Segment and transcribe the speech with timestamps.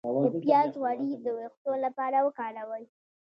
[0.25, 2.85] د پیاز غوړي د ویښتو لپاره وکاروئ